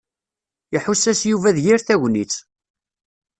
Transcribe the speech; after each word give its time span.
Iḥuss-as 0.75 1.21
Yuba 1.29 1.49
d 1.55 1.57
yir 1.65 1.79
tagnit. 1.87 2.35